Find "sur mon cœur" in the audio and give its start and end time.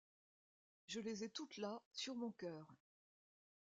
1.93-2.65